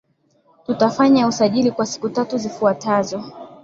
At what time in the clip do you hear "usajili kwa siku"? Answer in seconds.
1.27-2.09